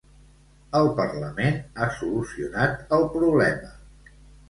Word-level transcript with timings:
El 0.79 0.89
Parlament 1.01 1.61
ha 1.85 1.91
solucionat 1.99 2.99
el 3.01 3.09
problema. 3.21 3.75